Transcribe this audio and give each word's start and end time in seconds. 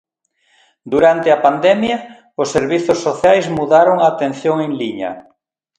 Durante 0.93 1.27
a 1.31 1.41
pandemia, 1.45 1.97
os 2.41 2.51
servizos 2.55 2.97
sociais 3.07 3.45
mudaron 3.57 3.97
a 3.99 4.07
atención 4.13 4.55
en 4.67 4.71
liña. 4.81 5.11